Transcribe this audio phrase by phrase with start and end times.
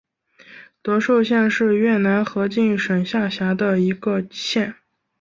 [0.81, 4.73] 德寿县是越南河静省下辖的一个县。